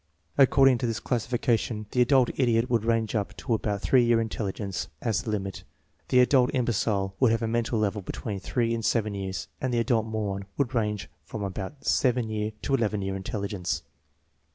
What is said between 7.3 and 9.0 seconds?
have a mental level between 3 and